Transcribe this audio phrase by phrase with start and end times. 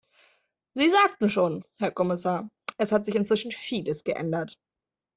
[0.73, 4.55] Sie sagten schon, Herr Kommissar, es hat sich inzwischen vieles geändert.